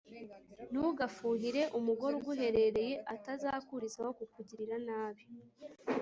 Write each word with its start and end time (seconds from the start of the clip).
Ntugafuhire 0.71 1.61
umugore 1.79 2.13
uguherereye, 2.19 2.93
atazakurizaho 3.15 4.11
kukugirira 4.17 4.75
nabi 4.87 5.23